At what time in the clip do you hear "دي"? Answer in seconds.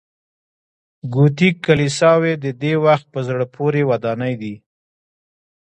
4.41-4.55